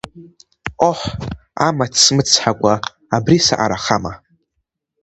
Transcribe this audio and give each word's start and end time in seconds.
Ҟоҳ, 0.79 0.99
амаҭ 1.67 1.93
смыцҳакәа 2.03 2.73
абри 3.15 3.37
саҟарахама?! 3.45 4.13